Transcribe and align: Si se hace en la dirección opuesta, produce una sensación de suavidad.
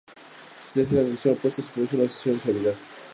Si 0.65 0.73
se 0.73 0.81
hace 0.83 0.95
en 0.95 0.95
la 0.95 1.03
dirección 1.03 1.35
opuesta, 1.35 1.73
produce 1.75 1.95
una 1.95 2.09
sensación 2.09 2.35
de 2.37 2.41
suavidad. 2.41 2.75